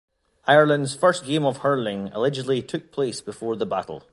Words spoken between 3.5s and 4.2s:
the battle.